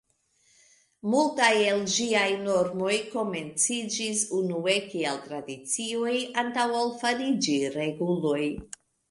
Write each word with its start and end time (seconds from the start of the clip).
Multaj 1.15 1.49
el 1.73 1.83
ĝiaj 1.95 2.23
normoj 2.45 2.95
komenciĝis 3.11 4.23
unue 4.39 4.79
kiel 4.87 5.21
tradicioj 5.27 6.17
antaŭ 6.45 6.65
ol 6.81 6.91
fariĝi 7.05 7.61
reguloj. 7.79 8.43